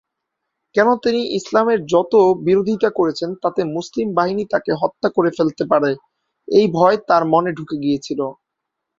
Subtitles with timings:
[0.75, 2.13] কেননা তিনি ইসলামের যত
[2.45, 5.91] বিরোধিতা করেছেন তাতে মুসলিম বাহিনী তাকে হত্যা করে ফেলতে পারে,
[6.47, 8.19] এই ভয় তার মনে ঢুকে গিয়েছিল।